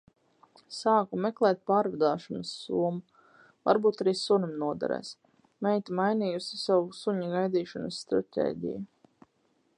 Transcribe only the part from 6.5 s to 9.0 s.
savu suņa gaidīšanas stratēģiju.